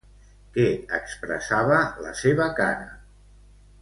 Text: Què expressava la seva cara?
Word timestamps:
Què 0.55 0.63
expressava 0.99 1.77
la 2.07 2.15
seva 2.23 2.49
cara? 2.61 2.89